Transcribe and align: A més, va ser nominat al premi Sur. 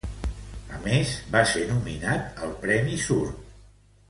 A 0.77 0.79
més, 0.85 1.11
va 1.35 1.43
ser 1.51 1.67
nominat 1.73 2.43
al 2.47 2.57
premi 2.65 2.99
Sur. 3.05 3.23